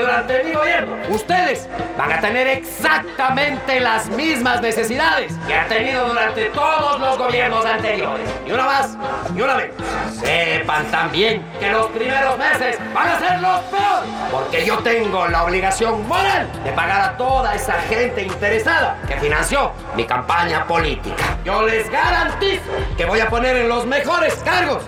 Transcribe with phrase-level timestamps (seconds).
[0.00, 6.46] durante mi gobierno ustedes van a tener exactamente las mismas necesidades que ha tenido durante
[6.46, 8.28] todos los gobiernos anteriores.
[8.46, 8.96] Y una más,
[9.34, 9.72] y una vez.
[10.20, 15.44] Sepan también que los primeros meses van a ser los peores, porque yo tengo la
[15.44, 21.16] obligación moral de pagar a toda esa gente interesada que financió mi campaña política.
[21.44, 22.62] Yo les garantizo
[22.96, 24.84] que voy a poner en los mejores cargos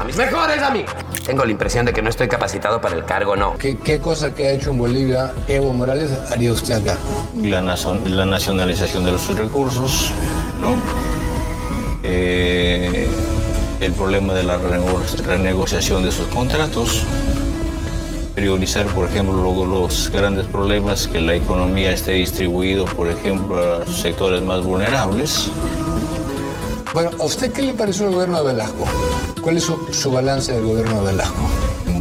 [0.00, 0.92] a mis mejores amigos.
[1.24, 3.56] Tengo la impresión de que no estoy capacitado para el cargo, no.
[3.56, 6.41] ¿Qué, qué cosa que ha hecho en Bolivia Evo Morales haría
[7.40, 10.10] La, la nacionalización de los recursos.
[12.02, 13.08] Eh,
[13.80, 17.04] el problema de la renegociación de sus contratos,
[18.34, 24.42] priorizar, por ejemplo, los grandes problemas, que la economía esté distribuido, por ejemplo, a sectores
[24.42, 25.48] más vulnerables.
[26.94, 28.84] Bueno, ¿a usted qué le pareció el gobierno de Velasco?
[29.40, 31.40] ¿Cuál es su, balance del gobierno de Velasco?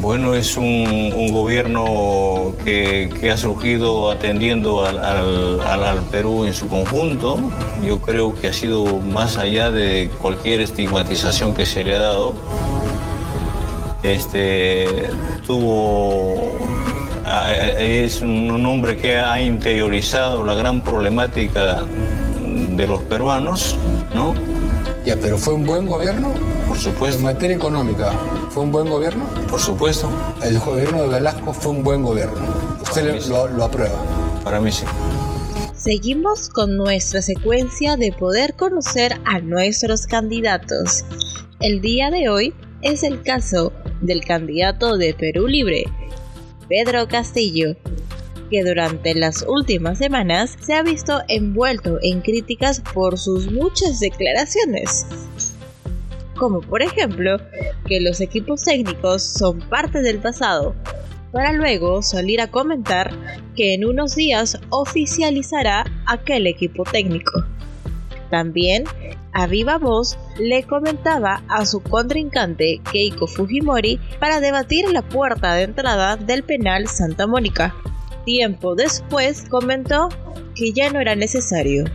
[0.01, 7.39] Bueno, es un, gobierno que, ha surgido atendiendo al, Perú en su conjunto.
[7.85, 12.33] Yo creo que ha sido más allá de cualquier estigmatización que se le ha dado.
[14.03, 15.09] Este,
[15.47, 16.51] tuvo
[17.79, 21.85] es un hombre que ha interiorizado la gran problemática
[22.41, 23.77] de los peruanos,
[24.13, 24.33] ¿no?
[25.05, 26.33] Ya, pero fue un buen gobierno.
[26.67, 27.17] Por supuesto.
[27.17, 28.11] En materia económica,
[28.49, 29.25] ¿fue un buen gobierno?
[29.49, 30.09] Por supuesto.
[30.43, 32.39] El gobierno de Velasco fue un buen gobierno.
[32.81, 33.99] ¿Usted lo, lo aprueba?
[34.43, 34.85] Para mí sí.
[35.75, 41.03] Seguimos con nuestra secuencia de poder conocer a nuestros candidatos.
[41.59, 45.85] El día de hoy es el caso del candidato de Perú Libre,
[46.67, 47.75] Pedro Castillo,
[48.51, 55.07] que durante las últimas semanas se ha visto envuelto en críticas por sus muchas declaraciones.
[56.37, 57.37] Como por ejemplo,
[57.87, 60.75] que los equipos técnicos son parte del pasado,
[61.31, 63.11] para luego salir a comentar
[63.55, 67.31] que en unos días oficializará aquel equipo técnico.
[68.29, 68.83] También,
[69.33, 75.63] a viva voz, le comentaba a su contrincante Keiko Fujimori para debatir la puerta de
[75.63, 77.73] entrada del penal Santa Mónica,
[78.25, 80.09] Tiempo después comentó
[80.55, 81.85] que ya no era necesario.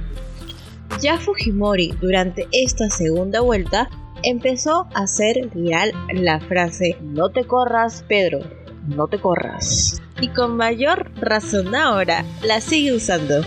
[1.01, 3.89] Ya Fujimori durante esta segunda vuelta
[4.23, 8.41] empezó a hacer viral la frase no te corras Pedro,
[8.89, 10.01] no te corras.
[10.21, 13.43] Y con mayor razón ahora la sigue usando.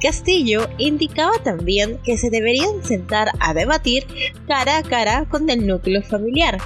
[0.00, 4.06] Castillo indicaba también que se deberían sentar a debatir
[4.46, 6.58] cara a cara con el núcleo familiar,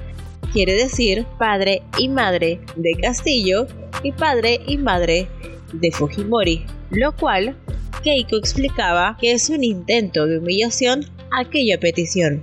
[0.52, 3.66] quiere decir padre y madre de Castillo
[4.02, 5.28] y padre y madre
[5.72, 7.56] de Fujimori, lo cual
[8.02, 12.42] Keiko explicaba que es un intento de humillación a aquella petición.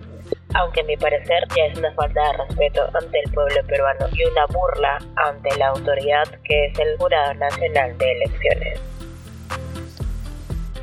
[0.56, 4.24] Aunque a mi parecer ya es una falta de respeto ante el pueblo peruano y
[4.24, 8.80] una burla ante la autoridad que es el Jurado Nacional de Elecciones.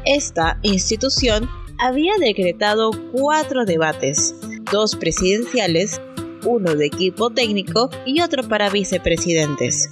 [0.04, 1.48] Esta institución
[1.80, 4.34] había decretado cuatro debates,
[4.70, 6.00] dos presidenciales
[6.46, 9.90] uno de equipo técnico y otro para vicepresidentes.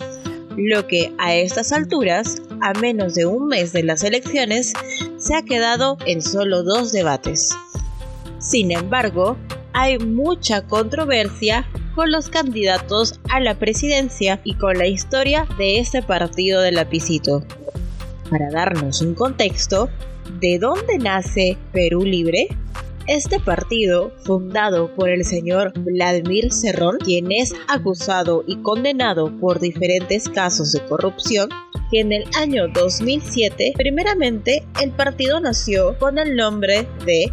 [0.56, 4.72] Lo que a estas alturas, a menos de un mes de las elecciones,
[5.18, 7.50] se ha quedado en solo dos debates.
[8.38, 9.36] Sin embargo,
[9.72, 11.66] hay mucha controversia
[11.96, 17.42] con los candidatos a la presidencia y con la historia de este partido de lapicito.
[18.30, 19.88] Para darnos un contexto,
[20.40, 22.48] ¿de dónde nace Perú Libre?
[23.06, 30.26] Este partido, fundado por el señor Vladimir Cerrón, quien es acusado y condenado por diferentes
[30.30, 31.50] casos de corrupción,
[31.90, 37.30] que en el año 2007, primeramente, el partido nació con el nombre de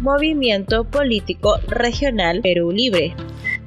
[0.00, 3.14] Movimiento Político Regional Perú Libre,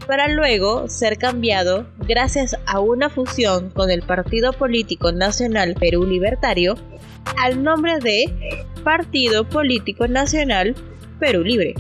[0.07, 6.75] para luego ser cambiado gracias a una fusión con el Partido Político Nacional Perú Libertario
[7.37, 8.25] al nombre de
[8.83, 10.75] Partido Político Nacional
[11.19, 11.75] Perú Libre.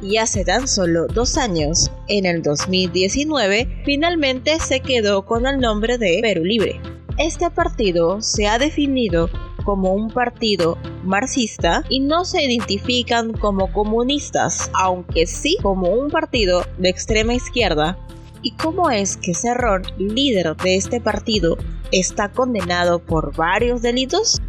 [0.00, 5.98] Y hace tan solo dos años, en el 2019, finalmente se quedó con el nombre
[5.98, 6.80] de Perú Libre.
[7.18, 9.28] Este partido se ha definido
[9.64, 16.64] como un partido marxista y no se identifican como comunistas, aunque sí como un partido
[16.78, 17.98] de extrema izquierda.
[18.40, 21.58] ¿Y cómo es que Cerrón, líder de este partido,
[21.90, 24.40] está condenado por varios delitos?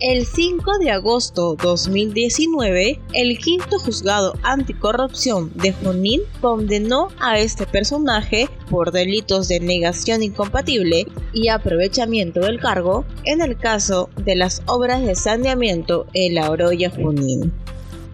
[0.00, 8.48] El 5 de agosto 2019, el quinto juzgado anticorrupción de Junín condenó a este personaje
[8.70, 15.04] por delitos de negación incompatible y aprovechamiento del cargo en el caso de las obras
[15.04, 17.52] de saneamiento en la Oroya Junín.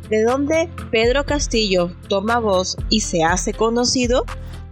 [0.08, 4.24] ¿De dónde Pedro Castillo toma voz y se hace conocido?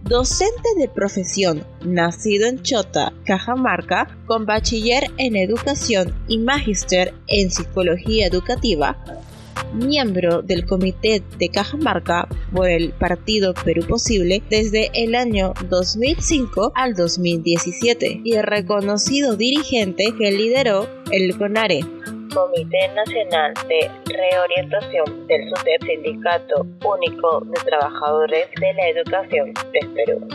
[0.05, 8.27] Docente de profesión, nacido en Chota, Cajamarca, con bachiller en educación y magíster en psicología
[8.27, 8.97] educativa,
[9.73, 16.95] miembro del Comité de Cajamarca por el Partido Perú Posible desde el año 2005 al
[16.95, 21.81] 2017 y reconocido dirigente que lideró el CONARE.
[22.35, 30.29] Comité Nacional de Reorientación del SUTEP, Sindicato Único de Trabajadores de la Educación del Perú.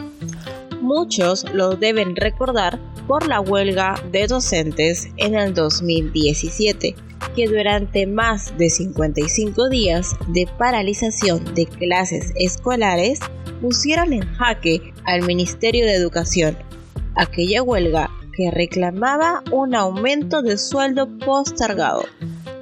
[0.82, 2.78] Muchos lo deben recordar
[3.08, 6.96] por la huelga de docentes en el 2017
[7.36, 13.20] que durante más de 55 días de paralización de clases escolares
[13.62, 16.58] pusieron en jaque al Ministerio de Educación.
[17.16, 22.04] Aquella huelga que reclamaba un aumento de sueldo postergado.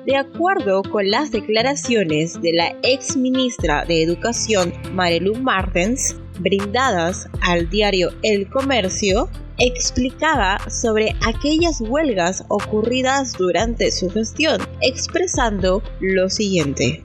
[0.06, 7.70] De acuerdo con las declaraciones de la ex ministra de Educación Marilu Martens, brindadas al
[7.70, 9.28] diario El Comercio,
[9.58, 17.04] explicaba sobre aquellas huelgas ocurridas durante su gestión, expresando lo siguiente.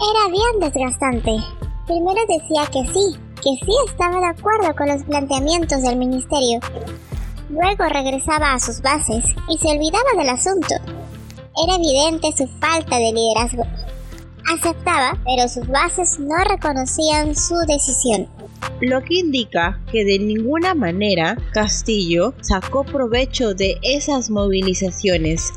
[0.00, 1.36] Era bien desgastante.
[1.86, 6.58] Primero decía que sí, que sí estaba de acuerdo con los planteamientos del ministerio.
[7.48, 10.74] Luego regresaba a sus bases y se olvidaba del asunto.
[11.66, 13.64] Era evidente su falta de liderazgo.
[14.52, 18.28] Aceptaba, pero sus bases no reconocían su decisión
[18.80, 25.52] lo que indica que de ninguna manera Castillo sacó provecho de esas movilizaciones,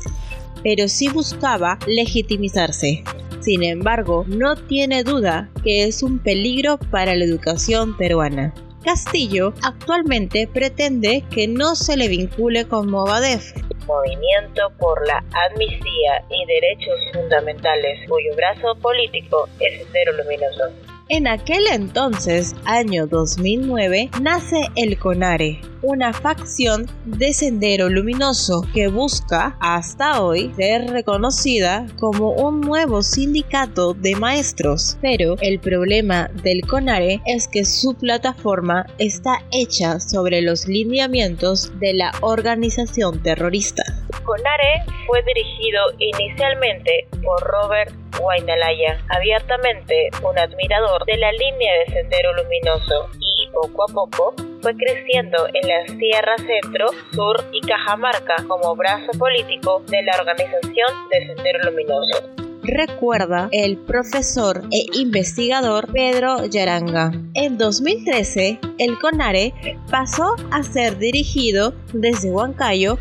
[0.62, 3.04] pero sí buscaba legitimizarse.
[3.40, 8.54] Sin embargo, no tiene duda que es un peligro para la educación peruana.
[8.82, 13.52] Castillo actualmente pretende que no se le vincule con Movadef,
[13.86, 20.91] Movimiento por la Amnistía y Derechos Fundamentales, cuyo brazo político es Cero Luminoso.
[21.08, 29.56] En aquel entonces, año 2009, nace el CONARE, una facción de Sendero Luminoso que busca
[29.60, 34.96] hasta hoy ser reconocida como un nuevo sindicato de maestros.
[35.02, 41.94] Pero el problema del CONARE es que su plataforma está hecha sobre los lineamientos de
[41.94, 43.82] la organización terrorista.
[44.24, 52.32] CONARE fue dirigido inicialmente por Robert Wainalaya, abiertamente un admirador de la línea de Sendero
[52.34, 58.76] Luminoso y poco a poco fue creciendo en la Sierra Centro, Sur y Cajamarca como
[58.76, 67.12] brazo político de la organización de Sendero Luminoso recuerda el profesor e investigador Pedro Yaranga.
[67.34, 69.52] En 2013, el CONARE
[69.90, 72.98] pasó a ser dirigido desde Huancayo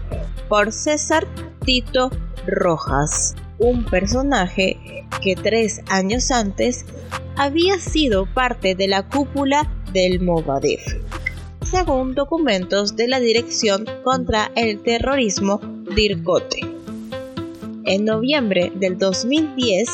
[0.49, 1.27] por César
[1.63, 2.09] Tito
[2.47, 6.85] Rojas, un personaje que tres años antes
[7.37, 10.81] había sido parte de la cúpula del Movadef
[11.71, 15.61] según documentos de la Dirección contra el Terrorismo
[15.95, 16.59] DIRCOTE.
[17.85, 19.89] En noviembre del 2010,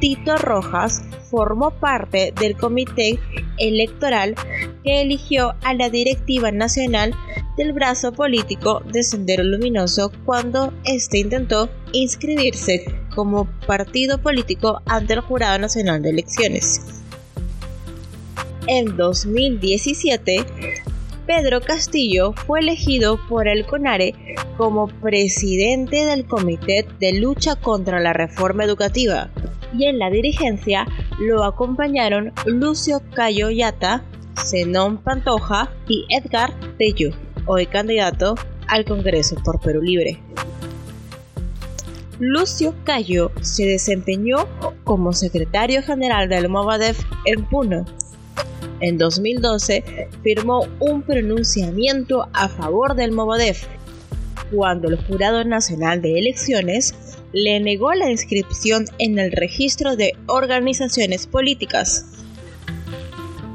[0.00, 3.18] Tito Rojas formó parte del comité
[3.58, 4.36] electoral
[4.84, 7.14] que eligió a la directiva nacional
[7.56, 15.20] del brazo político de Sendero Luminoso cuando éste intentó inscribirse como partido político ante el
[15.20, 17.02] Jurado Nacional de Elecciones.
[18.66, 20.44] En 2017,
[21.26, 24.14] Pedro Castillo fue elegido por el CONARE
[24.56, 29.30] como presidente del Comité de Lucha contra la Reforma Educativa
[29.76, 30.86] y en la dirigencia
[31.18, 34.04] lo acompañaron Lucio Cayo Yata,
[34.36, 37.10] Zenón Pantoja y Edgar Tello,
[37.46, 38.34] hoy candidato
[38.68, 40.20] al Congreso por Perú Libre.
[42.18, 44.46] Lucio Cayo se desempeñó
[44.84, 47.84] como secretario general del Movadef en Puno
[48.80, 53.64] en 2012 firmó un pronunciamiento a favor del Movadef,
[54.52, 56.94] cuando el Jurado Nacional de Elecciones
[57.32, 62.04] le negó la inscripción en el registro de organizaciones políticas.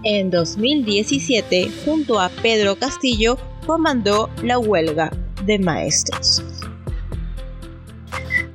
[0.03, 5.11] En 2017, junto a Pedro Castillo, comandó la huelga
[5.45, 6.43] de maestros.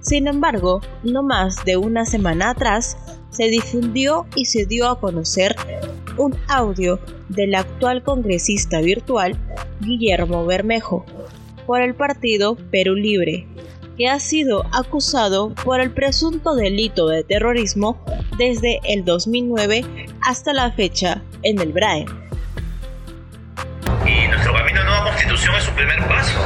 [0.00, 2.96] Sin embargo, no más de una semana atrás,
[3.30, 5.56] se difundió y se dio a conocer
[6.16, 9.36] un audio del actual congresista virtual
[9.80, 11.04] Guillermo Bermejo
[11.66, 13.46] por el partido Perú Libre,
[13.98, 17.98] que ha sido acusado por el presunto delito de terrorismo
[18.38, 19.84] desde el 2009
[20.22, 22.06] hasta la fecha en el BRAE.
[25.76, 26.40] primer paso.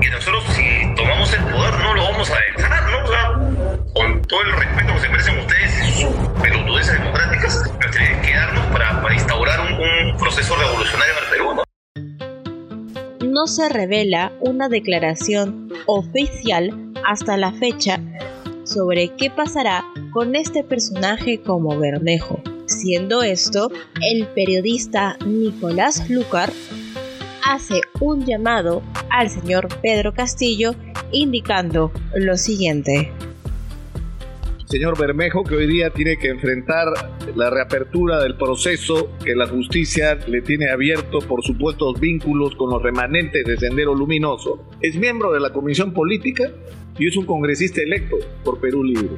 [0.00, 3.04] Y nosotros si tomamos el poder no lo vamos a dejar, ¿no?
[3.04, 3.32] O sea,
[3.94, 8.64] con todo el respeto que se merecen ustedes, sus pelotudeces democráticas, pero tienen que darnos
[8.66, 11.64] para, para instaurar un, proceso revolucionario en el Perú, ¿no?
[13.32, 17.98] No se revela una declaración oficial hasta la fecha
[18.64, 26.52] sobre qué pasará con este personaje como Bermejo, siendo esto el periodista Nicolás Lucar
[27.52, 30.74] hace un llamado al señor Pedro Castillo
[31.12, 33.12] indicando lo siguiente
[34.72, 36.86] señor Bermejo que hoy día tiene que enfrentar
[37.36, 42.82] la reapertura del proceso que la justicia le tiene abierto por supuestos vínculos con los
[42.82, 44.70] remanentes de Sendero Luminoso.
[44.80, 46.50] Es miembro de la Comisión Política
[46.98, 49.10] y es un congresista electo por Perú Libre.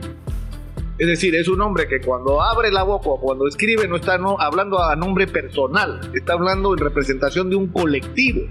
[0.97, 4.17] Es decir, es un hombre que cuando abre la boca o cuando escribe no está
[4.17, 8.43] no, hablando a nombre personal, está hablando en representación de un colectivo.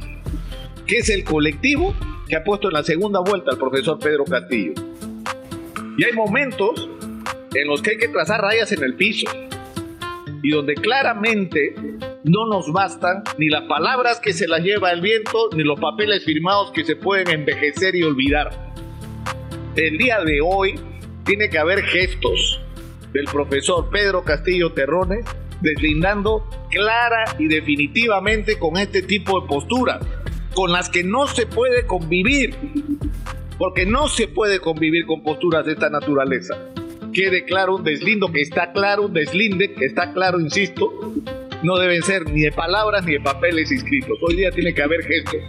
[0.85, 1.95] ¿Qué es el colectivo
[2.27, 4.73] que ha puesto en la segunda vuelta al profesor Pedro Castillo?
[5.97, 6.89] Y hay momentos
[7.53, 9.27] en los que hay que trazar rayas en el piso
[10.41, 11.73] y donde claramente
[12.25, 16.25] no nos bastan ni las palabras que se las lleva el viento ni los papeles
[16.25, 18.73] firmados que se pueden envejecer y olvidar.
[19.77, 20.77] El día de hoy
[21.25, 22.61] tiene que haber gestos
[23.11, 25.25] del profesor Pedro Castillo Terrones
[25.61, 30.05] deslindando clara y definitivamente con este tipo de posturas,
[30.53, 32.55] con las que no se puede convivir
[33.57, 36.57] porque no se puede convivir con posturas de esta naturaleza.
[37.13, 40.91] Quede claro un deslindo, que está claro un deslinde, que está claro, insisto,
[41.61, 44.17] no deben ser ni de palabras ni de papeles inscritos.
[44.21, 45.41] Hoy día tiene que haber gestos.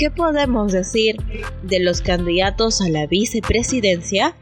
[0.00, 1.16] ¿Qué podemos decir
[1.62, 4.34] de los candidatos a la vicepresidencia?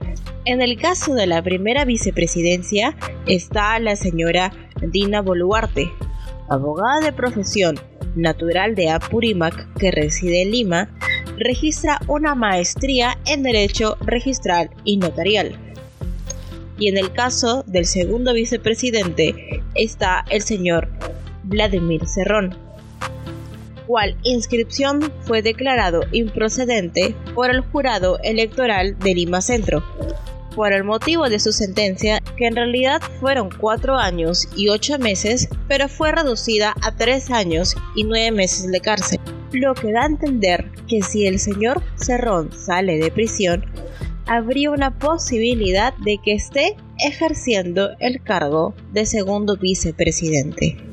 [0.44, 2.96] En el caso de la primera vicepresidencia
[3.26, 5.90] está la señora Dina Boluarte,
[6.48, 7.74] abogada de profesión,
[8.14, 10.90] natural de Apurímac, que reside en Lima,
[11.38, 15.58] registra una maestría en Derecho Registral y Notarial.
[16.78, 20.88] Y en el caso del segundo vicepresidente está el señor
[21.42, 22.67] Vladimir Cerrón,
[23.88, 29.82] cual inscripción fue declarado improcedente por el jurado electoral de Lima Centro,
[30.54, 35.48] por el motivo de su sentencia, que en realidad fueron cuatro años y ocho meses,
[35.66, 39.18] pero fue reducida a tres años y nueve meses de cárcel
[39.52, 43.64] lo que da a entender que si el señor Cerrón sale de prisión,
[44.26, 50.87] habría una posibilidad de que esté ejerciendo el cargo de segundo vicepresidente.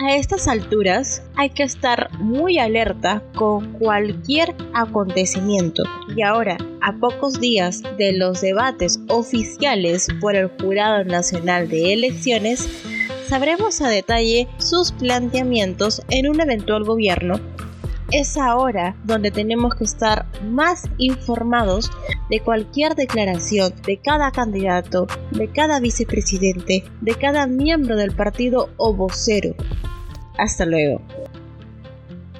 [0.00, 5.82] A estas alturas hay que estar muy alerta con cualquier acontecimiento
[6.14, 12.68] y ahora, a pocos días de los debates oficiales por el Jurado Nacional de Elecciones,
[13.26, 17.40] sabremos a detalle sus planteamientos en un eventual gobierno,
[18.10, 21.90] es ahora donde tenemos que estar más informados
[22.30, 28.94] de cualquier declaración de cada candidato, de cada vicepresidente, de cada miembro del partido o
[28.94, 29.54] vocero.
[30.38, 31.02] Hasta luego.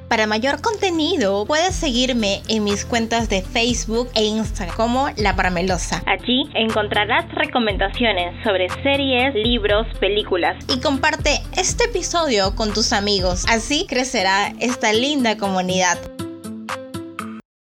[0.08, 6.02] Para mayor contenido, puedes seguirme en mis cuentas de Facebook e Instagram como La Paramelosa.
[6.06, 10.56] Allí encontrarás recomendaciones sobre series, libros, películas.
[10.68, 13.44] Y comparte este episodio con tus amigos.
[13.50, 15.98] Así crecerá esta linda comunidad.